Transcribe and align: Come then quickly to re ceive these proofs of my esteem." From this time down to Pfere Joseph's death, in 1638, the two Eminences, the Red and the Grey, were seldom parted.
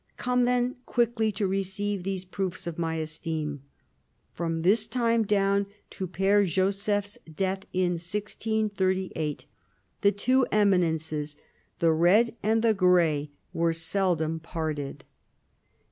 Come 0.17 0.45
then 0.45 0.77
quickly 0.87 1.31
to 1.33 1.45
re 1.45 1.61
ceive 1.61 2.01
these 2.01 2.25
proofs 2.25 2.65
of 2.65 2.79
my 2.79 2.95
esteem." 2.95 3.61
From 4.33 4.63
this 4.63 4.87
time 4.87 5.21
down 5.21 5.67
to 5.91 6.07
Pfere 6.07 6.43
Joseph's 6.47 7.19
death, 7.31 7.65
in 7.71 7.91
1638, 8.01 9.45
the 10.01 10.11
two 10.11 10.47
Eminences, 10.51 11.37
the 11.77 11.91
Red 11.91 12.35
and 12.41 12.63
the 12.63 12.73
Grey, 12.73 13.29
were 13.53 13.73
seldom 13.73 14.39
parted. 14.39 15.05